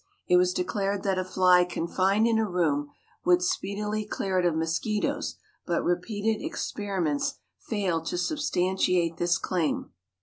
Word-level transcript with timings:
It 0.27 0.37
was 0.37 0.51
declared 0.51 1.03
that 1.03 1.19
a 1.19 1.23
fly 1.23 1.63
confined 1.63 2.25
in 2.25 2.39
a 2.39 2.49
room 2.49 2.89
would 3.23 3.43
speedily 3.43 4.03
clear 4.03 4.39
it 4.39 4.45
of 4.47 4.55
mosquitoes, 4.55 5.35
but 5.67 5.83
repeated 5.83 6.43
experiments 6.43 7.35
failed 7.59 8.07
to 8.07 8.17
substantiate 8.17 9.17
this 9.17 9.37
claim. 9.37 9.91